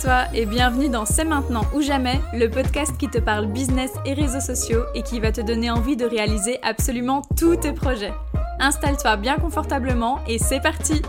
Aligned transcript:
toi 0.00 0.24
et 0.34 0.46
bienvenue 0.46 0.88
dans 0.88 1.06
C'est 1.06 1.24
maintenant 1.24 1.62
ou 1.74 1.80
jamais, 1.80 2.20
le 2.34 2.48
podcast 2.48 2.96
qui 2.98 3.08
te 3.08 3.18
parle 3.18 3.46
business 3.46 3.90
et 4.04 4.12
réseaux 4.14 4.40
sociaux 4.40 4.82
et 4.94 5.02
qui 5.02 5.20
va 5.20 5.32
te 5.32 5.40
donner 5.40 5.70
envie 5.70 5.96
de 5.96 6.04
réaliser 6.04 6.58
absolument 6.62 7.22
tous 7.36 7.56
tes 7.56 7.72
projets. 7.72 8.12
Installe-toi 8.60 9.16
bien 9.16 9.36
confortablement 9.36 10.20
et 10.28 10.38
c'est 10.38 10.60
parti 10.60 11.02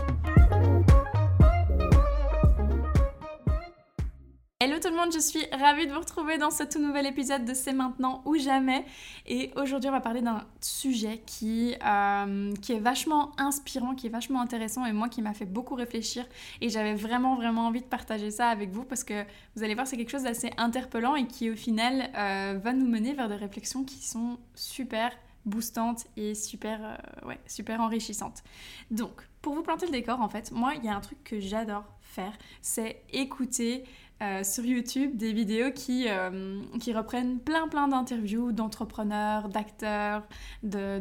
Hello 4.60 4.74
tout 4.82 4.88
le 4.88 4.96
monde, 4.96 5.12
je 5.12 5.20
suis 5.20 5.46
ravie 5.52 5.86
de 5.86 5.92
vous 5.92 6.00
retrouver 6.00 6.36
dans 6.36 6.50
ce 6.50 6.64
tout 6.64 6.80
nouvel 6.80 7.06
épisode 7.06 7.44
de 7.44 7.54
C'est 7.54 7.72
maintenant 7.72 8.22
ou 8.24 8.36
jamais. 8.36 8.84
Et 9.24 9.52
aujourd'hui, 9.54 9.88
on 9.88 9.92
va 9.92 10.00
parler 10.00 10.20
d'un 10.20 10.48
sujet 10.60 11.22
qui, 11.24 11.76
euh, 11.86 12.52
qui 12.60 12.72
est 12.72 12.80
vachement 12.80 13.30
inspirant, 13.38 13.94
qui 13.94 14.08
est 14.08 14.10
vachement 14.10 14.40
intéressant 14.40 14.84
et 14.84 14.92
moi 14.92 15.08
qui 15.08 15.22
m'a 15.22 15.32
fait 15.32 15.44
beaucoup 15.44 15.76
réfléchir. 15.76 16.26
Et 16.60 16.70
j'avais 16.70 16.96
vraiment, 16.96 17.36
vraiment 17.36 17.68
envie 17.68 17.82
de 17.82 17.86
partager 17.86 18.32
ça 18.32 18.48
avec 18.48 18.70
vous 18.70 18.82
parce 18.82 19.04
que 19.04 19.22
vous 19.54 19.62
allez 19.62 19.76
voir, 19.76 19.86
c'est 19.86 19.96
quelque 19.96 20.10
chose 20.10 20.24
d'assez 20.24 20.50
interpellant 20.56 21.14
et 21.14 21.28
qui, 21.28 21.50
au 21.50 21.54
final, 21.54 22.10
euh, 22.16 22.58
va 22.60 22.72
nous 22.72 22.88
mener 22.88 23.14
vers 23.14 23.28
des 23.28 23.36
réflexions 23.36 23.84
qui 23.84 24.04
sont 24.04 24.38
super 24.56 25.12
boostantes 25.44 26.06
et 26.16 26.34
super, 26.34 26.80
euh, 26.82 27.28
ouais, 27.28 27.38
super 27.46 27.80
enrichissantes. 27.80 28.42
Donc, 28.90 29.22
pour 29.40 29.54
vous 29.54 29.62
planter 29.62 29.86
le 29.86 29.92
décor, 29.92 30.20
en 30.20 30.28
fait, 30.28 30.50
moi, 30.50 30.72
il 30.74 30.84
y 30.84 30.88
a 30.88 30.96
un 30.96 31.00
truc 31.00 31.22
que 31.22 31.38
j'adore 31.38 31.84
faire, 32.00 32.32
c'est 32.60 33.02
écouter 33.12 33.84
euh, 34.20 34.42
sur 34.42 34.64
YouTube 34.64 35.16
des 35.16 35.32
vidéos 35.32 35.70
qui, 35.72 36.06
euh, 36.08 36.60
qui 36.80 36.92
reprennent 36.92 37.38
plein 37.38 37.68
plein 37.68 37.86
d'interviews 37.86 38.50
d'entrepreneurs, 38.50 39.48
d'acteurs, 39.48 40.26
de, 40.64 40.98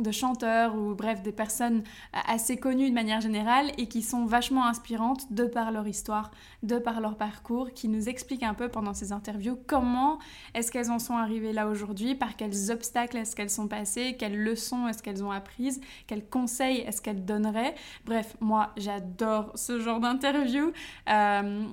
de, 0.00 0.10
chanteurs 0.12 0.76
ou 0.76 0.94
bref 0.94 1.22
des 1.22 1.32
personnes 1.32 1.82
assez 2.12 2.56
connues 2.56 2.88
de 2.88 2.94
manière 2.94 3.20
générale 3.20 3.72
et 3.78 3.88
qui 3.88 4.00
sont 4.00 4.26
vachement 4.26 4.64
inspirantes 4.64 5.32
de 5.32 5.44
par 5.44 5.72
leur 5.72 5.88
histoire, 5.88 6.30
de 6.62 6.78
par 6.78 7.00
leur 7.00 7.16
parcours, 7.16 7.72
qui 7.72 7.88
nous 7.88 8.08
expliquent 8.08 8.44
un 8.44 8.54
peu 8.54 8.68
pendant 8.68 8.94
ces 8.94 9.10
interviews 9.10 9.58
comment 9.66 10.20
est-ce 10.54 10.70
qu'elles 10.70 10.90
en 10.92 11.00
sont 11.00 11.16
arrivées 11.16 11.52
là 11.52 11.66
aujourd'hui, 11.66 12.14
par 12.14 12.36
quels 12.36 12.70
obstacles 12.70 13.16
est-ce 13.16 13.34
qu'elles 13.34 13.50
sont 13.50 13.66
passées, 13.66 14.16
quelles 14.16 14.40
leçons 14.40 14.86
est-ce 14.86 15.02
qu'elles 15.02 15.24
ont 15.24 15.32
apprises, 15.32 15.80
quels 16.06 16.24
conseils 16.24 16.78
est-ce 16.78 17.02
qu'elles 17.02 17.24
donneraient. 17.24 17.74
Bref, 18.04 18.36
moi 18.40 18.70
j'adore 18.76 19.50
ce 19.56 19.80
genre 19.80 19.98
d'interviews. 19.98 20.72
Euh, 21.08 21.64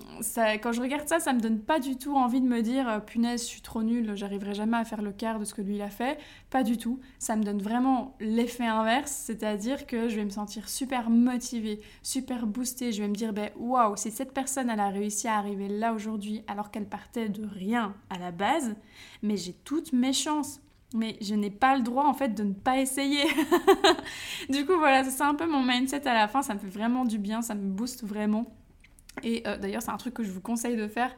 quand 0.63 0.71
je 0.71 0.78
regarde 0.79 1.07
ça, 1.07 1.19
ça 1.19 1.33
me 1.33 1.39
donne 1.39 1.59
pas 1.59 1.79
du 1.79 1.97
tout 1.97 2.15
envie 2.15 2.41
de 2.41 2.47
me 2.47 2.61
dire 2.61 2.87
euh, 2.87 2.99
punaise, 2.99 3.41
je 3.41 3.47
suis 3.47 3.61
trop 3.61 3.83
nulle, 3.83 4.15
j'arriverai 4.15 4.53
jamais 4.53 4.77
à 4.77 4.85
faire 4.85 5.01
le 5.01 5.11
quart 5.11 5.39
de 5.39 5.45
ce 5.45 5.53
que 5.53 5.61
lui 5.61 5.75
il 5.75 5.81
a 5.81 5.89
fait. 5.89 6.19
Pas 6.49 6.63
du 6.63 6.77
tout. 6.77 6.99
Ça 7.17 7.35
me 7.35 7.43
donne 7.43 7.61
vraiment 7.61 8.15
l'effet 8.19 8.65
inverse, 8.65 9.11
c'est-à-dire 9.11 9.87
que 9.87 10.09
je 10.09 10.15
vais 10.15 10.25
me 10.25 10.29
sentir 10.29 10.69
super 10.69 11.09
motivée, 11.09 11.81
super 12.03 12.45
boostée. 12.45 12.91
Je 12.91 13.01
vais 13.01 13.07
me 13.07 13.15
dire 13.15 13.33
ben 13.33 13.49
waouh, 13.57 13.95
si 13.95 14.11
cette 14.11 14.33
personne 14.33 14.69
elle 14.69 14.79
a 14.79 14.89
réussi 14.89 15.27
à 15.27 15.37
arriver 15.37 15.67
là 15.67 15.93
aujourd'hui 15.93 16.43
alors 16.47 16.71
qu'elle 16.71 16.87
partait 16.87 17.29
de 17.29 17.45
rien 17.45 17.95
à 18.09 18.17
la 18.17 18.31
base, 18.31 18.75
mais 19.21 19.37
j'ai 19.37 19.53
toutes 19.53 19.93
mes 19.93 20.13
chances 20.13 20.61
mais 20.93 21.17
je 21.21 21.35
n'ai 21.35 21.51
pas 21.51 21.77
le 21.77 21.83
droit 21.83 22.05
en 22.05 22.13
fait 22.13 22.29
de 22.29 22.43
ne 22.43 22.53
pas 22.53 22.79
essayer. 22.79 23.23
du 24.49 24.65
coup 24.65 24.77
voilà, 24.77 25.03
c'est 25.03 25.21
un 25.21 25.35
peu 25.35 25.45
mon 25.45 25.63
mindset 25.63 26.07
à 26.07 26.13
la 26.13 26.27
fin, 26.27 26.41
ça 26.41 26.53
me 26.53 26.59
fait 26.59 26.67
vraiment 26.67 27.05
du 27.05 27.19
bien, 27.19 27.41
ça 27.41 27.55
me 27.55 27.69
booste 27.69 28.03
vraiment. 28.03 28.45
Et 29.23 29.43
euh, 29.47 29.57
d'ailleurs, 29.57 29.81
c'est 29.81 29.91
un 29.91 29.97
truc 29.97 30.13
que 30.13 30.23
je 30.23 30.31
vous 30.31 30.41
conseille 30.41 30.75
de 30.75 30.87
faire 30.87 31.11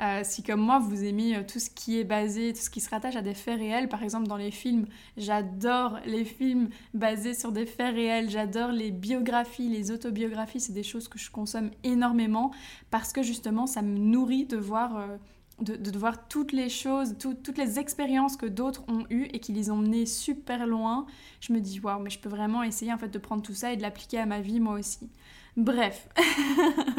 euh, 0.00 0.20
si, 0.22 0.42
comme 0.42 0.60
moi, 0.60 0.78
vous 0.78 1.04
aimez 1.04 1.36
euh, 1.36 1.42
tout 1.42 1.58
ce 1.58 1.70
qui 1.70 1.98
est 1.98 2.04
basé, 2.04 2.52
tout 2.52 2.60
ce 2.60 2.70
qui 2.70 2.80
se 2.80 2.90
rattache 2.90 3.16
à 3.16 3.22
des 3.22 3.34
faits 3.34 3.58
réels. 3.58 3.88
Par 3.88 4.02
exemple, 4.02 4.26
dans 4.26 4.36
les 4.36 4.50
films, 4.50 4.86
j'adore 5.16 5.98
les 6.06 6.24
films 6.24 6.68
basés 6.94 7.34
sur 7.34 7.52
des 7.52 7.66
faits 7.66 7.94
réels. 7.94 8.30
J'adore 8.30 8.70
les 8.70 8.90
biographies, 8.90 9.68
les 9.68 9.90
autobiographies. 9.90 10.60
C'est 10.60 10.72
des 10.72 10.82
choses 10.82 11.08
que 11.08 11.18
je 11.18 11.30
consomme 11.30 11.70
énormément 11.84 12.52
parce 12.90 13.12
que 13.12 13.22
justement, 13.22 13.66
ça 13.66 13.82
me 13.82 13.98
nourrit 13.98 14.46
de 14.46 14.56
voir. 14.56 15.08
de, 15.60 15.98
voir 15.98 16.28
toutes 16.28 16.52
les 16.52 16.68
choses, 16.68 17.16
toutes 17.18 17.58
les 17.58 17.80
expériences 17.80 18.36
que 18.36 18.46
d'autres 18.46 18.84
ont 18.88 19.04
eues 19.10 19.26
et 19.32 19.40
qui 19.40 19.52
les 19.52 19.70
ont 19.70 19.76
menées 19.76 20.06
super 20.06 20.66
loin, 20.66 21.06
je 21.40 21.52
me 21.52 21.60
dis 21.60 21.80
waouh, 21.80 22.00
mais 22.00 22.10
je 22.10 22.20
peux 22.20 22.28
vraiment 22.28 22.62
essayer 22.62 22.92
en 22.92 22.98
fait 22.98 23.08
de 23.08 23.18
prendre 23.18 23.42
tout 23.42 23.54
ça 23.54 23.72
et 23.72 23.76
de 23.76 23.82
l'appliquer 23.82 24.18
à 24.18 24.26
ma 24.26 24.40
vie 24.40 24.60
moi 24.60 24.78
aussi. 24.78 25.10
Bref. 25.56 26.08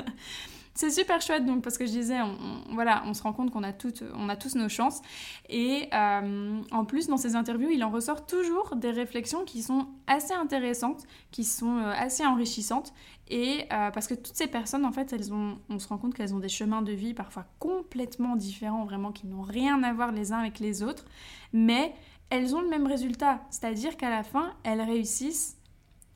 c'est 0.80 0.92
super 0.92 1.20
chouette 1.20 1.46
donc 1.46 1.62
parce 1.62 1.78
que 1.78 1.86
je 1.86 1.92
disais 1.92 2.22
on, 2.22 2.38
voilà 2.74 3.04
on 3.06 3.14
se 3.14 3.22
rend 3.22 3.34
compte 3.34 3.52
qu'on 3.52 3.64
a 3.64 3.74
toutes 3.74 4.02
on 4.16 4.30
a 4.30 4.38
tous 4.38 4.56
nos 4.56 4.70
chances. 4.70 5.02
Et 5.50 5.90
euh, 5.94 6.62
en 6.72 6.86
plus 6.86 7.08
dans 7.08 7.18
ces 7.18 7.36
interviews 7.36 7.70
il 7.70 7.84
en 7.84 7.90
ressort 7.90 8.26
toujours 8.26 8.78
des 8.78 8.92
réflexions 8.92 9.44
qui 9.44 9.62
sont 9.62 9.88
assez 10.08 10.34
intéressantes 10.34 11.04
qui 11.32 11.44
sont 11.44 11.80
euh, 11.80 11.92
assez 11.92 12.26
enrichissantes. 12.26 12.94
Et 13.28 13.66
euh, 13.74 13.92
parce 13.92 14.08
que 14.08 14.14
toutes 14.14 14.38
ces 14.38 14.48
personnes 14.48 14.86
en 14.86 14.94
fait 14.94 15.12
elles 15.12 15.34
ont 15.34 15.58
on 15.70 15.80
se 15.80 15.88
rend 15.90 15.98
compte 15.98 16.14
qu'elles 16.14 16.34
ont 16.34 16.40
des 16.40 16.48
chemins 16.48 16.82
de 16.82 16.94
vie 16.94 17.14
parfois 17.14 17.46
complètement 17.60 18.38
différents 18.38 18.86
vraiment 18.86 19.12
qui 19.12 19.28
n'ont 19.28 19.42
rien 19.42 19.84
à 19.84 19.92
voir 19.92 20.14
les 20.14 20.32
uns 20.32 20.40
avec 20.40 20.60
les 20.60 20.82
autres. 20.82 21.04
Mais 21.52 21.94
elles 22.30 22.56
ont 22.56 22.62
le 22.62 22.70
même 22.70 22.88
résultat. 22.88 23.42
C'est-à-dire 23.50 23.98
qu'à 23.98 24.10
la 24.10 24.24
fin 24.24 24.54
elles 24.64 24.82
réussissent 24.82 25.58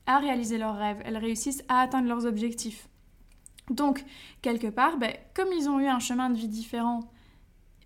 à 0.05 0.19
réaliser 0.19 0.57
leurs 0.57 0.77
rêves, 0.77 1.01
elles 1.03 1.17
réussissent 1.17 1.65
à 1.67 1.81
atteindre 1.81 2.07
leurs 2.07 2.25
objectifs. 2.25 2.87
Donc, 3.69 4.03
quelque 4.41 4.67
part, 4.67 4.97
ben, 4.97 5.13
comme 5.33 5.49
ils 5.57 5.69
ont 5.69 5.79
eu 5.79 5.87
un 5.87 5.99
chemin 5.99 6.29
de 6.29 6.35
vie 6.35 6.47
différent, 6.47 7.01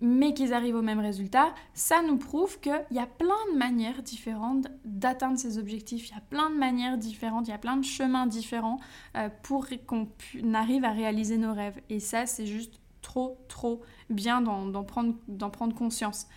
mais 0.01 0.33
qu'ils 0.33 0.53
arrivent 0.53 0.75
au 0.75 0.81
même 0.81 0.99
résultat, 0.99 1.53
ça 1.73 2.01
nous 2.01 2.17
prouve 2.17 2.59
qu'il 2.59 2.85
y 2.91 2.99
a 2.99 3.07
plein 3.07 3.51
de 3.51 3.57
manières 3.57 4.03
différentes 4.03 4.67
d'atteindre 4.85 5.39
ces 5.39 5.57
objectifs, 5.57 6.09
il 6.09 6.13
y 6.13 6.17
a 6.17 6.21
plein 6.21 6.49
de 6.49 6.55
manières 6.55 6.97
différentes, 6.97 7.47
il 7.47 7.51
y 7.51 7.53
a 7.53 7.57
plein 7.57 7.77
de 7.77 7.85
chemins 7.85 8.27
différents 8.27 8.79
euh, 9.15 9.29
pour 9.43 9.67
qu'on 9.85 10.07
arrive 10.53 10.85
à 10.85 10.91
réaliser 10.91 11.37
nos 11.37 11.53
rêves. 11.53 11.79
Et 11.89 11.99
ça, 11.99 12.25
c'est 12.25 12.45
juste 12.45 12.79
trop, 13.01 13.37
trop 13.47 13.81
bien 14.09 14.41
d'en 14.41 14.83
prendre, 14.83 15.15
prendre 15.51 15.75
conscience. 15.75 16.27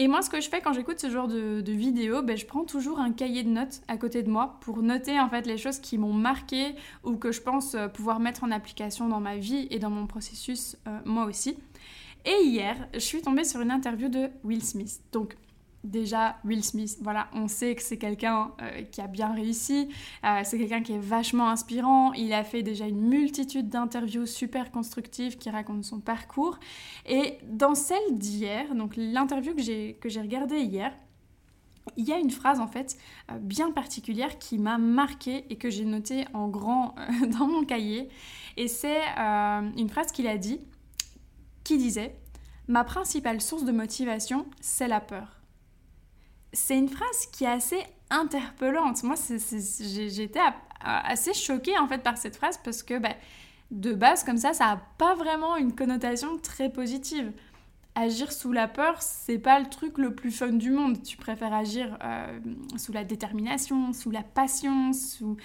Et 0.00 0.08
moi, 0.08 0.22
ce 0.22 0.30
que 0.30 0.40
je 0.40 0.48
fais 0.48 0.62
quand 0.62 0.72
j'écoute 0.72 0.98
ce 0.98 1.10
genre 1.10 1.28
de, 1.28 1.62
vidéos, 1.72 2.22
ben, 2.22 2.34
je 2.34 2.46
prends 2.46 2.64
toujours 2.64 3.00
un 3.00 3.12
cahier 3.12 3.42
de 3.42 3.50
notes 3.50 3.82
à 3.86 3.98
côté 3.98 4.22
de 4.22 4.30
moi 4.30 4.56
pour 4.62 4.80
noter 4.80 5.20
en 5.20 5.28
fait 5.28 5.46
les 5.46 5.58
choses 5.58 5.78
qui 5.78 5.98
m'ont 5.98 6.14
marqué 6.14 6.74
ou 7.04 7.16
que 7.16 7.32
je 7.32 7.42
pense 7.42 7.74
euh, 7.74 7.86
pouvoir 7.86 8.18
mettre 8.18 8.42
en 8.42 8.50
application 8.50 9.08
dans 9.10 9.20
ma 9.20 9.36
vie 9.36 9.68
et 9.70 9.78
dans 9.78 9.90
mon 9.90 10.06
processus 10.06 10.78
euh, 10.88 10.98
moi 11.04 11.26
aussi. 11.26 11.58
Et 12.24 12.44
hier, 12.44 12.88
je 12.94 13.00
suis 13.00 13.20
tombée 13.20 13.44
sur 13.44 13.60
une 13.60 13.70
interview 13.70 14.08
de 14.08 14.30
Will 14.42 14.64
Smith. 14.64 15.02
Déjà 15.84 16.36
Will 16.44 16.62
Smith, 16.62 16.98
voilà, 17.00 17.28
on 17.32 17.48
sait 17.48 17.74
que 17.74 17.82
c'est 17.82 17.96
quelqu'un 17.96 18.52
euh, 18.60 18.82
qui 18.82 19.00
a 19.00 19.06
bien 19.06 19.32
réussi, 19.32 19.88
euh, 20.24 20.40
c'est 20.44 20.58
quelqu'un 20.58 20.82
qui 20.82 20.92
est 20.92 20.98
vachement 20.98 21.48
inspirant, 21.48 22.12
il 22.12 22.32
a 22.32 22.44
fait 22.44 22.62
déjà 22.62 22.86
une 22.86 23.00
multitude 23.00 23.68
d'interviews 23.68 24.26
super 24.26 24.70
constructives 24.70 25.38
qui 25.38 25.50
racontent 25.50 25.82
son 25.82 26.00
parcours. 26.00 26.58
Et 27.06 27.38
dans 27.44 27.74
celle 27.74 28.18
d'hier, 28.18 28.74
donc 28.74 28.94
l'interview 28.96 29.54
que 29.54 29.62
j'ai, 29.62 29.96
que 30.00 30.08
j'ai 30.08 30.20
regardée 30.20 30.60
hier, 30.60 30.92
il 31.96 32.06
y 32.06 32.12
a 32.12 32.18
une 32.18 32.30
phrase 32.30 32.60
en 32.60 32.68
fait 32.68 32.98
euh, 33.30 33.38
bien 33.38 33.72
particulière 33.72 34.38
qui 34.38 34.58
m'a 34.58 34.76
marquée 34.76 35.46
et 35.48 35.56
que 35.56 35.70
j'ai 35.70 35.84
notée 35.84 36.26
en 36.34 36.48
grand 36.48 36.94
dans 37.38 37.46
mon 37.46 37.64
cahier. 37.64 38.08
Et 38.56 38.68
c'est 38.68 39.00
une 39.16 39.88
phrase 39.88 40.12
qu'il 40.12 40.26
a 40.26 40.36
dit, 40.36 40.60
qui 41.64 41.78
disait 41.78 42.16
Ma 42.68 42.84
principale 42.84 43.40
source 43.40 43.64
de 43.64 43.72
motivation, 43.72 44.46
c'est 44.60 44.86
la 44.86 45.00
peur 45.00 45.39
c'est 46.52 46.76
une 46.76 46.88
phrase 46.88 47.26
qui 47.32 47.44
est 47.44 47.48
assez 47.48 47.82
interpellante. 48.10 49.02
Moi, 49.04 49.14
j'étais 49.80 50.40
assez 50.80 51.34
choquée 51.34 51.78
en 51.78 51.86
fait 51.86 52.02
par 52.02 52.18
cette 52.18 52.36
phrase 52.36 52.58
parce 52.62 52.82
que 52.82 52.98
bah, 52.98 53.14
de 53.70 53.94
base, 53.94 54.24
comme 54.24 54.36
ça, 54.36 54.52
ça 54.52 54.66
n'a 54.66 54.82
pas 54.98 55.14
vraiment 55.14 55.56
une 55.56 55.74
connotation 55.74 56.38
très 56.38 56.70
positive. 56.70 57.32
Agir 57.94 58.32
sous 58.32 58.52
la 58.52 58.68
peur, 58.68 59.02
c'est 59.02 59.38
pas 59.38 59.58
le 59.58 59.68
truc 59.68 59.98
le 59.98 60.14
plus 60.14 60.30
fun 60.30 60.52
du 60.52 60.70
monde. 60.70 61.02
Tu 61.02 61.16
préfères 61.16 61.52
agir 61.52 61.98
euh, 62.02 62.38
sous 62.76 62.92
la 62.92 63.04
détermination, 63.04 63.92
sous 63.92 64.10
la 64.10 64.22
passion, 64.22 64.92
sous, 64.92 65.36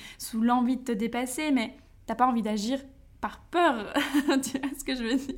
l'envie 0.41 0.77
de 0.77 0.83
te 0.83 0.91
dépasser, 0.91 1.51
mais 1.51 1.75
t'as 2.05 2.15
pas 2.15 2.27
envie 2.27 2.43
d'agir 2.43 2.79
par 3.19 3.39
peur. 3.39 3.93
tu 4.43 4.59
vois 4.59 4.69
ce 4.77 4.83
que 4.83 4.95
je 4.95 5.03
veux 5.03 5.15
dire? 5.15 5.35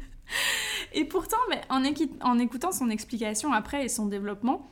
Et 0.94 1.06
pourtant, 1.06 1.38
mais 1.50 1.62
en, 1.70 1.82
en 2.22 2.40
écoutant 2.40 2.72
son 2.72 2.90
explication 2.90 3.54
après 3.54 3.86
et 3.86 3.90
son 3.90 4.08
développement, 4.08 4.68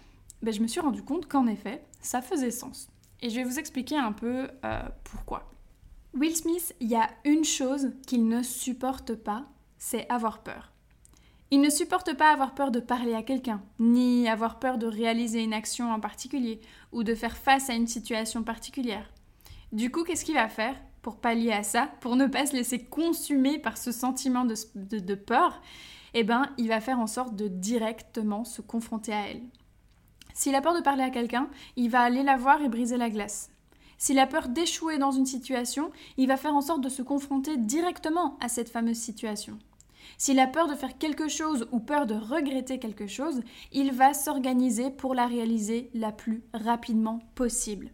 ben, 0.45 0.53
je 0.53 0.61
me 0.61 0.67
suis 0.67 0.79
rendu 0.79 1.01
compte 1.01 1.27
qu'en 1.27 1.47
effet, 1.47 1.83
ça 2.01 2.21
faisait 2.21 2.51
sens. 2.51 2.87
Et 3.21 3.31
je 3.31 3.35
vais 3.35 3.43
vous 3.43 3.57
expliquer 3.57 3.97
un 3.97 4.11
peu 4.11 4.47
euh, 4.63 4.81
pourquoi. 5.03 5.51
Will 6.13 6.35
Smith, 6.35 6.75
il 6.79 6.87
y 6.87 6.95
a 6.95 7.09
une 7.23 7.43
chose 7.43 7.93
qu'il 8.05 8.27
ne 8.27 8.43
supporte 8.43 9.15
pas, 9.15 9.47
c'est 9.79 10.07
avoir 10.07 10.43
peur. 10.43 10.71
Il 11.49 11.61
ne 11.61 11.69
supporte 11.71 12.15
pas 12.15 12.31
avoir 12.31 12.53
peur 12.53 12.69
de 12.69 12.79
parler 12.79 13.15
à 13.15 13.23
quelqu'un, 13.23 13.63
ni 13.79 14.29
avoir 14.29 14.59
peur 14.59 14.77
de 14.77 14.85
réaliser 14.85 15.43
une 15.43 15.53
action 15.53 15.91
en 15.91 15.99
particulier, 15.99 16.61
ou 16.91 17.03
de 17.03 17.15
faire 17.15 17.37
face 17.37 17.71
à 17.71 17.73
une 17.73 17.87
situation 17.87 18.43
particulière. 18.43 19.11
Du 19.71 19.91
coup, 19.91 20.03
qu'est-ce 20.03 20.25
qu'il 20.25 20.35
va 20.35 20.47
faire 20.47 20.75
pour 21.01 21.17
pallier 21.17 21.53
à 21.53 21.63
ça, 21.63 21.89
pour 22.01 22.15
ne 22.15 22.27
pas 22.27 22.45
se 22.45 22.53
laisser 22.53 22.85
consumer 22.85 23.57
par 23.57 23.77
ce 23.77 23.91
sentiment 23.91 24.45
de, 24.45 24.55
de 24.75 25.15
peur? 25.15 25.59
Eh 26.13 26.23
bien, 26.23 26.53
il 26.59 26.67
va 26.67 26.81
faire 26.81 26.99
en 26.99 27.07
sorte 27.07 27.35
de 27.35 27.47
directement 27.47 28.43
se 28.43 28.61
confronter 28.61 29.11
à 29.11 29.27
elle. 29.27 29.41
S'il 30.35 30.53
a 30.53 30.61
peur 30.61 30.75
de 30.75 30.81
parler 30.81 31.01
à 31.01 31.09
quelqu'un, 31.09 31.49
il 31.77 31.89
va 31.89 32.01
aller 32.01 32.21
la 32.21 32.35
voir 32.35 32.61
et 32.61 32.69
briser 32.69 32.97
la 32.97 33.09
glace. 33.09 33.49
S'il 33.97 34.19
a 34.19 34.27
peur 34.27 34.49
d'échouer 34.49 34.97
dans 34.97 35.11
une 35.11 35.25
situation, 35.25 35.91
il 36.17 36.27
va 36.27 36.35
faire 36.35 36.53
en 36.53 36.61
sorte 36.61 36.81
de 36.81 36.89
se 36.89 37.01
confronter 37.01 37.55
directement 37.57 38.37
à 38.41 38.49
cette 38.49 38.69
fameuse 38.69 38.97
situation. 38.97 39.57
S'il 40.17 40.39
a 40.39 40.47
peur 40.47 40.67
de 40.67 40.75
faire 40.75 40.97
quelque 40.97 41.29
chose 41.29 41.67
ou 41.71 41.79
peur 41.79 42.05
de 42.05 42.15
regretter 42.15 42.79
quelque 42.79 43.07
chose, 43.07 43.41
il 43.71 43.93
va 43.93 44.13
s'organiser 44.13 44.91
pour 44.91 45.15
la 45.15 45.25
réaliser 45.25 45.89
la 45.93 46.11
plus 46.11 46.43
rapidement 46.53 47.19
possible. 47.33 47.89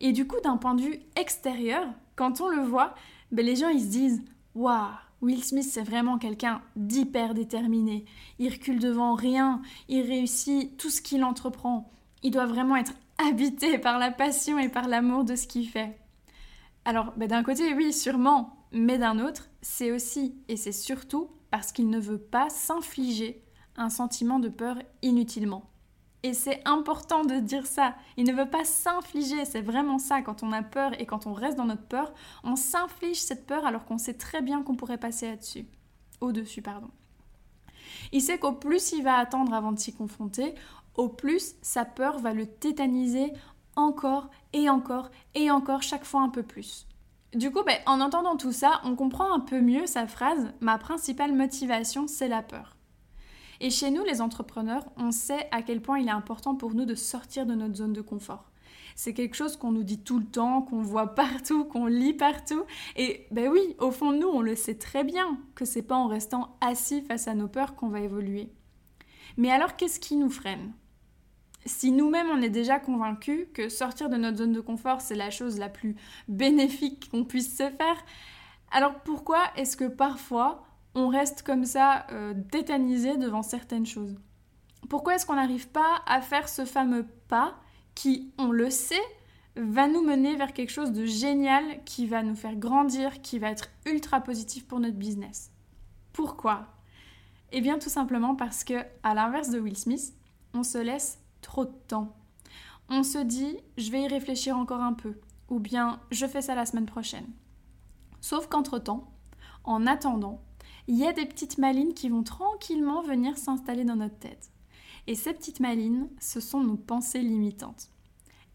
Et 0.00 0.12
du 0.12 0.26
coup, 0.26 0.40
d'un 0.42 0.56
point 0.56 0.74
de 0.74 0.82
vue 0.82 1.00
extérieur, 1.14 1.86
quand 2.16 2.40
on 2.40 2.48
le 2.48 2.62
voit, 2.62 2.94
ben 3.32 3.44
les 3.44 3.56
gens 3.56 3.68
ils 3.68 3.82
se 3.82 3.86
disent 3.86 4.22
Waouh, 4.54 4.88
Will 5.22 5.44
Smith 5.44 5.68
c'est 5.70 5.82
vraiment 5.82 6.18
quelqu'un 6.18 6.62
d'hyper 6.76 7.34
déterminé. 7.34 8.04
Il 8.38 8.52
recule 8.52 8.78
devant 8.78 9.14
rien, 9.14 9.60
il 9.88 10.02
réussit 10.02 10.76
tout 10.76 10.90
ce 10.90 11.02
qu'il 11.02 11.24
entreprend. 11.24 11.90
Il 12.22 12.30
doit 12.30 12.46
vraiment 12.46 12.76
être 12.76 12.94
habité 13.18 13.78
par 13.78 13.98
la 13.98 14.10
passion 14.10 14.58
et 14.58 14.68
par 14.68 14.88
l'amour 14.88 15.24
de 15.24 15.36
ce 15.36 15.46
qu'il 15.46 15.68
fait. 15.68 15.98
Alors, 16.84 17.12
ben 17.16 17.28
d'un 17.28 17.42
côté, 17.42 17.74
oui, 17.74 17.92
sûrement, 17.92 18.66
mais 18.72 18.98
d'un 18.98 19.18
autre, 19.18 19.50
c'est 19.60 19.92
aussi 19.92 20.34
et 20.48 20.56
c'est 20.56 20.72
surtout 20.72 21.28
parce 21.50 21.72
qu'il 21.72 21.90
ne 21.90 22.00
veut 22.00 22.18
pas 22.18 22.48
s'infliger 22.48 23.44
un 23.76 23.90
sentiment 23.90 24.38
de 24.38 24.48
peur 24.48 24.76
inutilement. 25.02 25.69
Et 26.22 26.34
c'est 26.34 26.60
important 26.66 27.24
de 27.24 27.36
dire 27.36 27.66
ça. 27.66 27.94
Il 28.16 28.26
ne 28.26 28.32
veut 28.32 28.50
pas 28.50 28.64
s'infliger, 28.64 29.44
c'est 29.44 29.62
vraiment 29.62 29.98
ça. 29.98 30.20
Quand 30.20 30.42
on 30.42 30.52
a 30.52 30.62
peur 30.62 31.00
et 31.00 31.06
quand 31.06 31.26
on 31.26 31.32
reste 31.32 31.56
dans 31.56 31.64
notre 31.64 31.86
peur, 31.86 32.12
on 32.44 32.56
s'inflige 32.56 33.20
cette 33.20 33.46
peur 33.46 33.64
alors 33.64 33.86
qu'on 33.86 33.98
sait 33.98 34.14
très 34.14 34.42
bien 34.42 34.62
qu'on 34.62 34.76
pourrait 34.76 34.98
passer 34.98 35.28
là-dessus. 35.28 35.66
Au-dessus, 36.20 36.60
pardon. 36.60 36.90
Il 38.12 38.20
sait 38.20 38.38
qu'au 38.38 38.52
plus 38.52 38.92
il 38.92 39.02
va 39.02 39.16
attendre 39.16 39.54
avant 39.54 39.72
de 39.72 39.78
s'y 39.78 39.94
confronter, 39.94 40.54
au 40.94 41.08
plus 41.08 41.54
sa 41.62 41.84
peur 41.84 42.18
va 42.18 42.34
le 42.34 42.46
tétaniser 42.46 43.32
encore 43.76 44.28
et 44.52 44.68
encore 44.68 45.10
et 45.34 45.50
encore 45.50 45.82
chaque 45.82 46.04
fois 46.04 46.20
un 46.20 46.28
peu 46.28 46.42
plus. 46.42 46.86
Du 47.32 47.52
coup, 47.52 47.62
ben, 47.64 47.78
en 47.86 48.00
entendant 48.00 48.36
tout 48.36 48.52
ça, 48.52 48.80
on 48.84 48.96
comprend 48.96 49.32
un 49.32 49.40
peu 49.40 49.60
mieux 49.60 49.86
sa 49.86 50.06
phrase 50.06 50.52
Ma 50.60 50.78
principale 50.78 51.32
motivation, 51.32 52.08
c'est 52.08 52.28
la 52.28 52.42
peur. 52.42 52.76
Et 53.60 53.70
chez 53.70 53.90
nous, 53.90 54.02
les 54.04 54.22
entrepreneurs, 54.22 54.84
on 54.96 55.10
sait 55.10 55.48
à 55.50 55.62
quel 55.62 55.82
point 55.82 55.98
il 55.98 56.08
est 56.08 56.12
important 56.12 56.54
pour 56.54 56.74
nous 56.74 56.86
de 56.86 56.94
sortir 56.94 57.44
de 57.44 57.54
notre 57.54 57.76
zone 57.76 57.92
de 57.92 58.00
confort. 58.00 58.50
C'est 58.96 59.14
quelque 59.14 59.36
chose 59.36 59.56
qu'on 59.56 59.70
nous 59.72 59.82
dit 59.82 60.00
tout 60.00 60.18
le 60.18 60.24
temps, 60.24 60.62
qu'on 60.62 60.82
voit 60.82 61.08
partout, 61.14 61.64
qu'on 61.64 61.86
lit 61.86 62.14
partout. 62.14 62.64
Et 62.96 63.26
ben 63.30 63.48
oui, 63.48 63.76
au 63.78 63.90
fond 63.90 64.12
de 64.12 64.18
nous, 64.18 64.28
on 64.28 64.40
le 64.40 64.56
sait 64.56 64.78
très 64.78 65.04
bien 65.04 65.38
que 65.54 65.64
c'est 65.64 65.82
pas 65.82 65.96
en 65.96 66.08
restant 66.08 66.56
assis 66.60 67.02
face 67.02 67.28
à 67.28 67.34
nos 67.34 67.48
peurs 67.48 67.74
qu'on 67.74 67.88
va 67.88 68.00
évoluer. 68.00 68.50
Mais 69.36 69.50
alors, 69.50 69.76
qu'est-ce 69.76 70.00
qui 70.00 70.16
nous 70.16 70.30
freine? 70.30 70.72
Si 71.66 71.92
nous-mêmes 71.92 72.30
on 72.30 72.40
est 72.40 72.48
déjà 72.48 72.78
convaincus 72.78 73.46
que 73.52 73.68
sortir 73.68 74.08
de 74.08 74.16
notre 74.16 74.38
zone 74.38 74.52
de 74.52 74.62
confort 74.62 75.02
c'est 75.02 75.14
la 75.14 75.30
chose 75.30 75.58
la 75.58 75.68
plus 75.68 75.94
bénéfique 76.26 77.10
qu'on 77.10 77.24
puisse 77.24 77.54
se 77.54 77.68
faire, 77.68 78.04
alors 78.70 79.00
pourquoi 79.00 79.42
est-ce 79.56 79.76
que 79.76 79.84
parfois 79.84 80.64
on 80.94 81.08
reste 81.08 81.42
comme 81.42 81.64
ça 81.64 82.06
euh, 82.10 82.34
tétanisé 82.50 83.16
devant 83.16 83.42
certaines 83.42 83.86
choses 83.86 84.16
Pourquoi 84.88 85.14
est-ce 85.14 85.26
qu'on 85.26 85.36
n'arrive 85.36 85.68
pas 85.68 86.02
à 86.06 86.20
faire 86.20 86.48
ce 86.48 86.64
fameux 86.64 87.06
pas 87.28 87.54
qui, 87.94 88.32
on 88.38 88.50
le 88.50 88.70
sait, 88.70 89.00
va 89.56 89.88
nous 89.88 90.02
mener 90.02 90.36
vers 90.36 90.52
quelque 90.52 90.70
chose 90.70 90.92
de 90.92 91.04
génial 91.04 91.82
qui 91.84 92.06
va 92.06 92.22
nous 92.22 92.34
faire 92.34 92.56
grandir, 92.56 93.20
qui 93.20 93.38
va 93.38 93.50
être 93.50 93.68
ultra 93.86 94.20
positif 94.20 94.66
pour 94.66 94.80
notre 94.80 94.96
business? 94.96 95.50
Pourquoi? 96.12 96.66
Eh 97.52 97.60
bien 97.60 97.78
tout 97.78 97.88
simplement 97.88 98.34
parce 98.34 98.64
que, 98.64 98.84
à 99.02 99.14
l'inverse 99.14 99.50
de 99.50 99.58
Will 99.58 99.76
Smith, 99.76 100.14
on 100.54 100.62
se 100.62 100.78
laisse 100.78 101.18
trop 101.40 101.64
de 101.64 101.74
temps. 101.88 102.16
On 102.88 103.02
se 103.02 103.18
dit, 103.18 103.56
je 103.76 103.90
vais 103.90 104.02
y 104.02 104.08
réfléchir 104.08 104.56
encore 104.56 104.82
un 104.82 104.92
peu, 104.92 105.20
ou 105.48 105.60
bien 105.60 106.00
je 106.10 106.26
fais 106.26 106.42
ça 106.42 106.54
la 106.54 106.66
semaine 106.66 106.86
prochaine. 106.86 107.26
Sauf 108.20 108.48
qu'entre-temps, 108.48 109.12
en 109.64 109.86
attendant, 109.86 110.40
il 110.90 110.96
y 110.96 111.06
a 111.06 111.12
des 111.12 111.24
petites 111.24 111.58
malines 111.58 111.94
qui 111.94 112.08
vont 112.08 112.24
tranquillement 112.24 113.00
venir 113.00 113.38
s'installer 113.38 113.84
dans 113.84 113.94
notre 113.94 114.18
tête. 114.18 114.50
Et 115.06 115.14
ces 115.14 115.32
petites 115.32 115.60
malines, 115.60 116.08
ce 116.18 116.40
sont 116.40 116.64
nos 116.64 116.76
pensées 116.76 117.20
limitantes. 117.20 117.92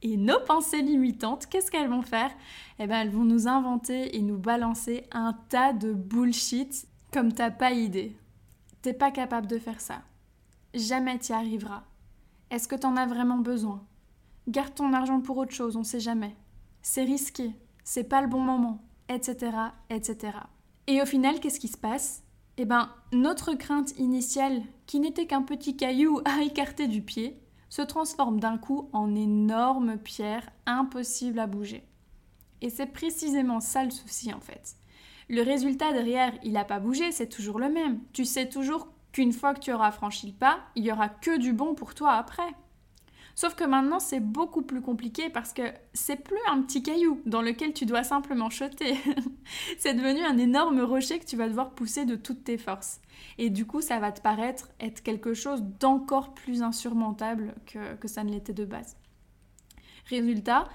Et 0.01 0.17
nos 0.17 0.41
pensées 0.41 0.81
limitantes, 0.81 1.45
qu'est-ce 1.45 1.71
qu'elles 1.71 1.87
vont 1.87 2.01
faire? 2.01 2.29
Eh 2.77 2.87
bien, 2.87 3.01
elles 3.01 3.09
vont 3.09 3.23
nous 3.23 3.47
inventer 3.47 4.17
et 4.17 4.21
nous 4.21 4.37
balancer 4.37 5.05
un 5.13 5.31
tas 5.47 5.71
de 5.71 5.93
bullshit 5.93 6.89
comme 7.13 7.31
t'as 7.31 7.51
pas 7.51 7.71
idée. 7.71 8.17
T'es 8.81 8.91
pas 8.91 9.11
capable 9.11 9.47
de 9.47 9.57
faire 9.57 9.79
ça. 9.79 10.01
Jamais 10.73 11.17
t'y 11.17 11.31
arriveras. 11.31 11.83
Est-ce 12.51 12.67
que 12.67 12.75
t'en 12.75 12.97
as 12.97 13.07
vraiment 13.07 13.37
besoin? 13.37 13.81
Garde 14.49 14.75
ton 14.75 14.91
argent 14.91 15.21
pour 15.21 15.37
autre 15.37 15.53
chose, 15.53 15.77
on 15.77 15.85
sait 15.85 16.01
jamais. 16.01 16.35
C'est 16.81 17.05
risqué, 17.05 17.53
c'est 17.85 18.09
pas 18.09 18.19
le 18.19 18.27
bon 18.27 18.41
moment, 18.41 18.83
etc., 19.07 19.55
etc. 19.89 20.37
Et 20.87 21.01
au 21.01 21.05
final, 21.05 21.39
qu'est-ce 21.39 21.61
qui 21.61 21.69
se 21.69 21.77
passe? 21.77 22.24
Eh 22.57 22.65
ben, 22.65 22.89
notre 23.11 23.53
crainte 23.53 23.97
initiale, 23.97 24.61
qui 24.85 24.99
n'était 24.99 25.27
qu'un 25.27 25.41
petit 25.41 25.75
caillou 25.75 26.21
à 26.25 26.41
écarter 26.41 26.87
du 26.87 27.01
pied, 27.01 27.39
se 27.69 27.81
transforme 27.81 28.39
d'un 28.39 28.57
coup 28.57 28.89
en 28.93 29.13
énorme 29.15 29.97
pierre 29.97 30.49
impossible 30.65 31.39
à 31.39 31.47
bouger. 31.47 31.83
Et 32.61 32.69
c'est 32.69 32.85
précisément 32.85 33.59
ça 33.59 33.83
le 33.83 33.91
souci 33.91 34.33
en 34.33 34.39
fait. 34.39 34.75
Le 35.27 35.41
résultat 35.41 35.91
derrière, 35.91 36.33
il 36.43 36.53
n'a 36.53 36.63
pas 36.63 36.79
bougé, 36.79 37.11
c'est 37.11 37.27
toujours 37.27 37.59
le 37.59 37.69
même. 37.69 37.99
Tu 38.13 38.25
sais 38.25 38.47
toujours 38.47 38.87
qu'une 39.11 39.33
fois 39.33 39.53
que 39.53 39.59
tu 39.59 39.73
auras 39.73 39.91
franchi 39.91 40.27
le 40.27 40.33
pas, 40.33 40.59
il 40.75 40.85
y 40.85 40.91
aura 40.91 41.09
que 41.09 41.37
du 41.37 41.51
bon 41.51 41.73
pour 41.73 41.95
toi 41.95 42.13
après. 42.13 42.53
Sauf 43.35 43.53
que 43.53 43.65
maintenant, 43.65 43.99
c'est 43.99 44.21
beaucoup 44.21 44.61
plus 44.61 44.81
compliqué 44.81 45.29
parce 45.29 45.51
que 45.51 45.61
c'est 45.93 46.15
plus 46.15 46.39
un 46.49 46.61
petit 46.61 46.81
caillou 46.81 47.21
dans 47.25 47.41
lequel 47.41 47.73
tu 47.73 47.85
dois 47.85 48.03
simplement 48.03 48.49
choter. 48.49 48.95
c'est 49.77 49.93
devenu 49.93 50.21
un 50.21 50.37
énorme 50.37 50.79
rocher 50.79 51.19
que 51.19 51.25
tu 51.25 51.35
vas 51.35 51.49
devoir 51.49 51.71
pousser 51.71 52.05
de 52.05 52.15
toutes 52.15 52.45
tes 52.45 52.57
forces. 52.57 53.01
Et 53.37 53.49
du 53.49 53.65
coup, 53.65 53.81
ça 53.81 53.99
va 53.99 54.13
te 54.13 54.21
paraître 54.21 54.69
être 54.79 55.03
quelque 55.03 55.33
chose 55.33 55.61
d'encore 55.81 56.33
plus 56.33 56.63
insurmontable 56.63 57.55
que, 57.65 57.95
que 57.95 58.07
ça 58.07 58.23
ne 58.23 58.31
l'était 58.31 58.53
de 58.53 58.63
base. 58.63 58.95
Résultat, 60.09 60.69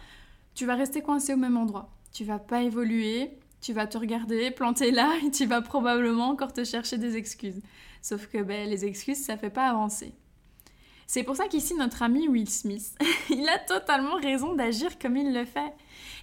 tu 0.54 0.66
vas 0.66 0.74
rester 0.74 1.00
coincé 1.00 1.32
au 1.32 1.38
même 1.38 1.56
endroit. 1.56 1.90
Tu 2.12 2.24
vas 2.24 2.38
pas 2.38 2.62
évoluer, 2.62 3.38
tu 3.62 3.72
vas 3.72 3.86
te 3.86 3.96
regarder, 3.96 4.50
planter 4.50 4.90
là 4.90 5.14
et 5.24 5.30
tu 5.30 5.46
vas 5.46 5.62
probablement 5.62 6.28
encore 6.28 6.52
te 6.52 6.64
chercher 6.64 6.98
des 6.98 7.16
excuses. 7.16 7.62
Sauf 8.02 8.26
que 8.26 8.42
ben, 8.42 8.68
les 8.68 8.84
excuses, 8.84 9.22
ça 9.22 9.38
fait 9.38 9.50
pas 9.50 9.68
avancer. 9.68 10.12
C'est 11.12 11.24
pour 11.24 11.34
ça 11.34 11.48
qu'ici, 11.48 11.74
notre 11.74 12.04
ami 12.04 12.28
Will 12.28 12.48
Smith, 12.48 12.96
il 13.30 13.49
a 13.49 13.58
totalement 13.58 14.14
raison 14.14 14.54
d'agir 14.54 14.96
comme 14.96 15.16
il 15.16 15.35
le 15.35 15.44
fait. 15.44 15.73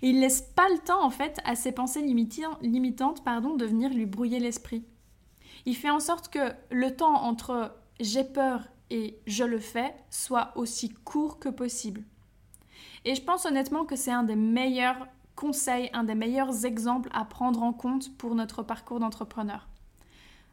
il 0.02 0.22
laisse 0.22 0.40
pas 0.40 0.70
le 0.70 0.78
temps, 0.78 1.04
en 1.04 1.10
fait, 1.10 1.42
à 1.44 1.56
ses 1.56 1.74
pensées 1.74 2.02
limitantes 2.02 3.22
pardon, 3.22 3.58
de 3.58 3.66
venir 3.66 3.94
lui 3.94 4.06
brouiller 4.06 4.40
l'esprit. 4.40 4.86
Il 5.66 5.76
fait 5.76 5.90
en 5.90 6.00
sorte 6.00 6.30
que 6.30 6.54
le 6.72 6.96
temps 6.96 7.16
entre 7.16 7.76
j'ai 8.00 8.24
peur 8.24 8.62
et 8.90 9.20
je 9.28 9.44
le 9.44 9.60
fais 9.60 9.94
soit 10.10 10.54
aussi 10.56 10.94
court 10.94 11.38
que 11.38 11.50
possible. 11.50 12.06
Et 13.04 13.14
je 13.14 13.22
pense 13.22 13.46
honnêtement 13.46 13.84
que 13.84 13.98
c'est 13.98 14.12
un 14.12 14.24
des 14.24 14.38
meilleurs 14.38 15.06
conseils, 15.36 15.90
un 15.92 16.06
des 16.06 16.16
meilleurs 16.16 16.64
exemples 16.64 17.10
à 17.12 17.26
prendre 17.26 17.62
en 17.62 17.74
compte 17.74 18.18
pour 18.18 18.36
notre 18.36 18.64
parcours 18.64 19.02
d'entrepreneur. 19.02 19.68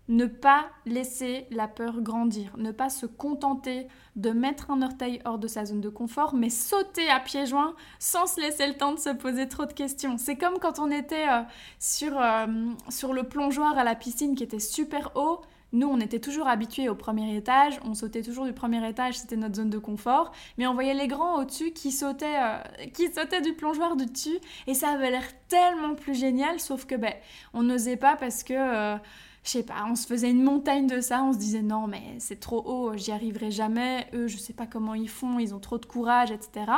Ne 0.08 0.26
pas 0.26 0.66
laisser 0.84 1.46
la 1.50 1.66
peur 1.66 2.02
grandir, 2.02 2.54
ne 2.58 2.73
pas 2.73 2.90
se 2.90 3.06
contenter 3.06 3.88
de 4.16 4.30
mettre 4.30 4.70
un 4.70 4.82
orteil 4.82 5.20
hors 5.25 5.38
de 5.38 5.49
sa 5.49 5.64
zone 5.64 5.80
de 5.80 5.88
confort, 5.88 6.34
mais 6.34 6.50
sauter 6.50 7.08
à 7.08 7.20
pieds 7.20 7.46
joints 7.46 7.75
sans 7.99 8.26
se 8.26 8.38
laisser 8.38 8.66
le 8.66 8.75
temps 8.75 8.92
de 8.92 8.99
se 8.99 9.08
poser 9.08 9.49
trop 9.49 9.64
de 9.64 9.73
questions. 9.73 10.18
C'est 10.18 10.37
comme 10.37 10.58
quand 10.58 10.78
on 10.78 10.90
était 10.90 11.26
euh, 11.28 11.40
sur, 11.78 12.20
euh, 12.20 12.46
sur 12.90 13.14
le 13.14 13.23
plongeoir 13.23 13.78
à 13.78 13.84
la 13.84 13.94
piscine 13.94 14.34
qui 14.34 14.44
était 14.44 14.61
super 14.61 15.11
haut. 15.14 15.40
Nous, 15.73 15.88
on 15.88 15.99
était 15.99 16.20
toujours 16.20 16.49
habitués 16.49 16.90
au 16.90 16.94
premier 16.94 17.34
étage, 17.34 17.80
on 17.84 17.94
sautait 17.94 18.23
toujours 18.23 18.44
du 18.44 18.52
premier 18.52 18.87
étage, 18.87 19.18
c'était 19.18 19.37
notre 19.37 19.56
zone 19.56 19.70
de 19.70 19.78
confort, 19.78 20.32
mais 20.58 20.66
on 20.66 20.75
voyait 20.75 20.94
les 20.94 21.08
grands 21.08 21.40
au-dessus 21.40 21.73
qui 21.73 21.90
sautaient, 21.90 22.40
euh, 22.40 22.58
qui 22.92 23.11
sautaient 23.11 23.40
du 23.40 23.54
plongeoir 23.54 23.96
du 23.96 24.04
dessus, 24.04 24.38
et 24.66 24.75
ça 24.75 24.90
avait 24.90 25.11
l'air 25.11 25.25
tellement 25.49 25.94
plus 25.94 26.14
génial, 26.14 26.61
sauf 26.61 26.84
que 26.84 26.94
ben, 26.94 27.14
on 27.54 27.62
n'osait 27.62 27.96
pas 27.96 28.14
parce 28.16 28.44
que 28.44 28.99
je 29.44 29.50
sais 29.50 29.62
pas, 29.62 29.86
on 29.88 29.94
se 29.94 30.06
faisait 30.06 30.30
une 30.30 30.42
montagne 30.42 30.86
de 30.86 31.00
ça, 31.00 31.22
on 31.22 31.32
se 31.32 31.38
disait 31.38 31.62
non 31.62 31.86
mais 31.86 32.16
c'est 32.18 32.40
trop 32.40 32.62
haut, 32.64 32.96
j'y 32.96 33.12
arriverai 33.12 33.50
jamais, 33.50 34.08
eux 34.14 34.26
je 34.26 34.38
sais 34.38 34.54
pas 34.54 34.66
comment 34.66 34.94
ils 34.94 35.08
font, 35.08 35.38
ils 35.38 35.54
ont 35.54 35.60
trop 35.60 35.78
de 35.78 35.86
courage, 35.86 36.30
etc. 36.30 36.72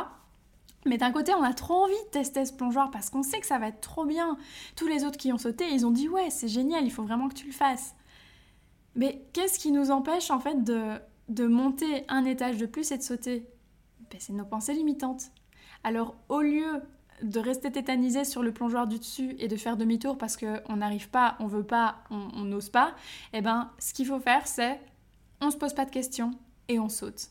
Mais 0.85 0.99
d'un 0.99 1.11
côté, 1.11 1.35
on 1.35 1.42
a 1.42 1.52
trop 1.52 1.85
envie 1.85 1.94
de 2.06 2.11
tester 2.11 2.44
ce 2.44 2.52
plongeoir 2.52 2.90
parce 2.92 3.11
qu'on 3.11 3.25
sait 3.25 3.40
que 3.40 3.46
ça 3.46 3.58
va 3.58 3.68
être 3.68 3.80
trop 3.80 4.04
bien. 4.04 4.38
Tous 4.76 4.87
les 4.87 5.04
autres 5.04 5.16
qui 5.16 5.32
ont 5.32 5.38
sauté, 5.38 5.68
ils 5.73 5.85
ont 5.85 5.90
dit 5.90 6.08
ouais, 6.08 6.30
c'est 6.30 6.49
génial, 6.49 6.85
il 6.85 6.92
faut 6.92 7.02
vraiment 7.02 7.28
que 7.28 7.35
tu 7.35 7.46
le 7.46 7.52
fasses. 7.52 7.94
Mais 8.94 9.26
qu'est-ce 9.32 9.58
qui 9.58 9.73
nous 9.73 9.90
empêche 9.90 10.30
en 10.30 10.38
fait 10.38 10.62
de, 10.62 10.99
de 11.28 11.46
monter 11.46 12.04
un 12.08 12.25
étage 12.25 12.56
de 12.56 12.66
plus 12.66 12.92
et 12.92 12.99
de 12.99 13.02
sauter? 13.02 13.49
Ben, 14.11 14.18
C'est 14.20 14.32
nos 14.32 14.44
pensées 14.44 14.75
limitantes. 14.75 15.25
Alors 15.82 16.14
au 16.28 16.40
lieu 16.40 16.82
de 17.23 17.40
rester 17.40 17.70
tétanisé 17.70 18.25
sur 18.25 18.42
le 18.42 18.52
plongeoir 18.52 18.87
du 18.87 18.99
dessus 18.99 19.37
et 19.38 19.49
de 19.49 19.56
faire 19.56 19.76
demi-tour 19.76 20.18
parce 20.18 20.37
qu'on 20.37 20.76
n'arrive 20.76 21.08
pas, 21.08 21.37
on 21.40 21.46
veut 21.46 21.64
pas, 21.64 21.96
on 22.11 22.44
n'ose 22.44 22.68
pas, 22.68 22.94
eh 23.32 23.40
ben, 23.40 23.70
ce 23.78 23.94
qu'il 23.94 24.06
faut 24.06 24.20
faire, 24.20 24.46
c'est 24.46 24.80
on 25.40 25.50
se 25.50 25.56
pose 25.56 25.75
pas 25.75 25.85
de 25.85 25.90
questions 25.90 26.32
et 26.68 26.78
on 26.78 26.88
saute. 26.88 27.30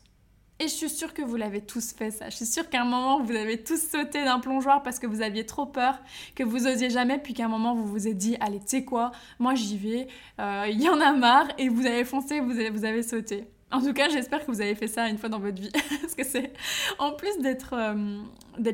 Et 0.58 0.68
je 0.68 0.72
suis 0.72 0.88
sûre 0.88 1.12
que 1.12 1.20
vous 1.20 1.36
l'avez 1.36 1.60
tous 1.60 1.92
fait 1.92 2.10
ça. 2.10 2.30
Je 2.30 2.36
suis 2.36 2.46
sûre 2.46 2.70
qu'à 2.70 2.80
un 2.80 2.84
moment, 2.86 3.20
vous 3.20 3.34
avez 3.34 3.62
tous 3.62 3.78
sauté 3.78 4.24
d'un 4.24 4.40
plongeoir 4.40 4.82
parce 4.82 4.98
que 4.98 5.06
vous 5.06 5.20
aviez 5.20 5.44
trop 5.44 5.66
peur, 5.66 5.98
que 6.34 6.42
vous 6.42 6.66
osiez 6.66 6.88
jamais, 6.88 7.18
puis 7.18 7.34
qu'à 7.34 7.44
un 7.44 7.48
moment, 7.48 7.74
vous 7.74 7.86
vous 7.86 8.08
êtes 8.08 8.16
dit, 8.16 8.38
allez, 8.40 8.60
tu 8.60 8.68
sais 8.68 8.84
quoi, 8.84 9.10
moi 9.38 9.54
j'y 9.54 9.76
vais, 9.76 10.08
euh, 10.40 10.66
il 10.70 10.80
y 10.80 10.88
en 10.88 10.98
a 10.98 11.12
marre, 11.12 11.48
et 11.58 11.68
vous 11.68 11.84
avez 11.84 12.04
foncé, 12.04 12.40
vous 12.40 12.52
avez, 12.52 12.70
vous 12.70 12.86
avez 12.86 13.02
sauté. 13.02 13.44
En 13.72 13.80
tout 13.82 13.92
cas, 13.92 14.08
j'espère 14.08 14.46
que 14.46 14.50
vous 14.50 14.60
avez 14.60 14.76
fait 14.76 14.86
ça 14.86 15.08
une 15.08 15.18
fois 15.18 15.28
dans 15.28 15.40
votre 15.40 15.60
vie. 15.60 15.72
Parce 16.00 16.14
que 16.14 16.24
c'est, 16.24 16.52
en 17.00 17.12
plus 17.12 17.36
d'être, 17.38 17.74
euh, 17.74 18.22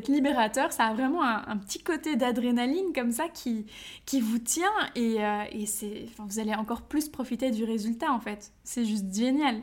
libérateur, 0.08 0.70
ça 0.70 0.84
a 0.84 0.92
vraiment 0.92 1.22
un, 1.22 1.56
petit 1.56 1.82
côté 1.82 2.14
d'adrénaline 2.14 2.92
comme 2.94 3.10
ça 3.10 3.28
qui, 3.28 3.64
qui 4.04 4.20
vous 4.20 4.38
tient 4.38 4.70
et, 4.94 5.24
euh, 5.24 5.44
et 5.50 5.64
c'est, 5.64 6.06
vous 6.18 6.38
allez 6.38 6.54
encore 6.54 6.82
plus 6.82 7.08
profiter 7.08 7.50
du 7.50 7.64
résultat 7.64 8.12
en 8.12 8.20
fait. 8.20 8.52
C'est 8.64 8.84
juste 8.84 9.12
génial. 9.14 9.62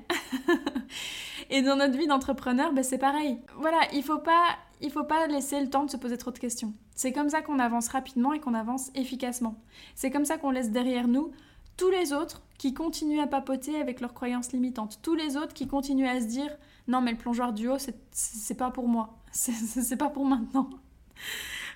et 1.52 1.62
dans 1.62 1.76
notre 1.76 1.98
vie 1.98 2.08
d'entrepreneur, 2.08 2.74
ben, 2.74 2.84
c'est 2.84 2.98
pareil. 2.98 3.38
Voilà, 3.58 3.80
il 3.94 4.02
faut 4.02 4.20
pas, 4.20 4.58
il 4.82 4.90
faut 4.90 5.04
pas 5.04 5.28
laisser 5.28 5.62
le 5.62 5.70
temps 5.70 5.86
de 5.86 5.92
se 5.92 5.98
poser 5.98 6.18
trop 6.18 6.32
de 6.32 6.40
questions. 6.40 6.74
C'est 6.96 7.14
comme 7.14 7.30
ça 7.30 7.44
qu'on 7.44 7.60
avance 7.60 7.90
rapidement 7.90 8.34
et 8.34 8.40
qu'on 8.40 8.56
avance 8.56 8.90
efficacement. 8.96 9.56
C'est 9.94 10.10
comme 10.10 10.26
ça 10.26 10.38
qu'on 10.38 10.50
laisse 10.50 10.72
derrière 10.72 11.08
nous 11.08 11.32
tous 11.78 11.92
les 11.92 12.14
autres 12.14 12.42
qui 12.60 12.76
continuent 12.76 13.22
à 13.22 13.26
papoter 13.26 13.80
avec 13.80 14.02
leurs 14.02 14.14
croyances 14.14 14.52
limitantes, 14.52 15.00
tous 15.02 15.16
les 15.16 15.36
autres 15.38 15.54
qui 15.54 15.68
continuent 15.68 16.08
à 16.08 16.22
se 16.22 16.28
dire 16.28 16.56
non 16.88 17.02
mais 17.02 17.12
le 17.12 17.18
plongeoir 17.18 17.54
du 17.54 17.68
haut 17.68 17.78
c'est 18.12 18.58
pas 18.58 18.70
pour 18.70 18.88
moi, 18.88 19.18
c'est 19.32 19.98
pas 19.98 20.10
pour 20.10 20.26
maintenant. 20.26 20.70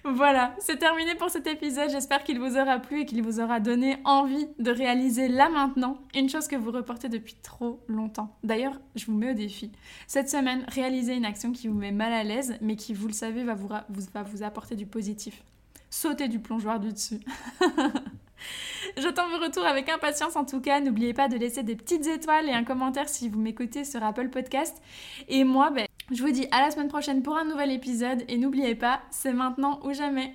Voilà, 0.05 0.53
c'est 0.59 0.75
terminé 0.75 1.15
pour 1.15 1.29
cet 1.29 1.47
épisode. 1.47 1.89
J'espère 1.89 2.25
qu'il 2.25 2.37
vous 2.37 2.57
aura 2.57 2.77
plu 2.79 2.99
et 2.99 3.05
qu'il 3.05 3.23
vous 3.23 3.39
aura 3.39 3.61
donné 3.61 3.99
envie 4.03 4.47
de 4.59 4.69
réaliser 4.69 5.29
là 5.29 5.47
maintenant 5.47 5.97
une 6.13 6.27
chose 6.27 6.49
que 6.49 6.57
vous 6.57 6.71
reportez 6.71 7.07
depuis 7.07 7.35
trop 7.41 7.79
longtemps. 7.87 8.35
D'ailleurs, 8.43 8.81
je 8.95 9.05
vous 9.05 9.13
mets 9.13 9.31
au 9.31 9.33
défi. 9.33 9.71
Cette 10.07 10.29
semaine, 10.29 10.65
réalisez 10.67 11.15
une 11.15 11.23
action 11.23 11.53
qui 11.53 11.69
vous 11.69 11.77
met 11.77 11.93
mal 11.93 12.11
à 12.11 12.25
l'aise, 12.25 12.57
mais 12.59 12.75
qui, 12.75 12.93
vous 12.93 13.07
le 13.07 13.13
savez, 13.13 13.45
va 13.45 13.55
vous, 13.55 13.69
va 13.69 14.23
vous 14.23 14.43
apporter 14.43 14.75
du 14.75 14.85
positif. 14.85 15.41
Sautez 15.89 16.27
du 16.27 16.39
plongeoir 16.39 16.81
du 16.81 16.91
dessus. 16.91 17.21
J'attends 18.97 19.29
vos 19.29 19.37
retours 19.37 19.65
avec 19.65 19.89
impatience 19.89 20.35
en 20.35 20.45
tout 20.45 20.61
cas. 20.61 20.79
N'oubliez 20.79 21.13
pas 21.13 21.27
de 21.27 21.37
laisser 21.37 21.63
des 21.63 21.75
petites 21.75 22.07
étoiles 22.07 22.49
et 22.49 22.53
un 22.53 22.63
commentaire 22.63 23.09
si 23.09 23.29
vous 23.29 23.39
m'écoutez 23.39 23.85
sur 23.85 24.03
Apple 24.03 24.29
Podcast. 24.29 24.81
Et 25.27 25.43
moi, 25.43 25.69
ben, 25.69 25.85
je 26.11 26.21
vous 26.21 26.31
dis 26.31 26.47
à 26.51 26.61
la 26.61 26.71
semaine 26.71 26.89
prochaine 26.89 27.23
pour 27.23 27.37
un 27.37 27.45
nouvel 27.45 27.71
épisode. 27.71 28.23
Et 28.27 28.37
n'oubliez 28.37 28.75
pas, 28.75 29.01
c'est 29.09 29.33
maintenant 29.33 29.79
ou 29.83 29.93
jamais. 29.93 30.31